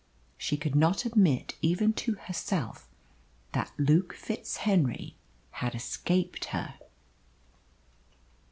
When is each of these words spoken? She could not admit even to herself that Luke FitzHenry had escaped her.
She 0.35 0.57
could 0.57 0.75
not 0.75 1.05
admit 1.05 1.53
even 1.61 1.93
to 1.93 2.15
herself 2.15 2.89
that 3.51 3.71
Luke 3.77 4.15
FitzHenry 4.15 5.13
had 5.51 5.75
escaped 5.75 6.45
her. 6.45 6.73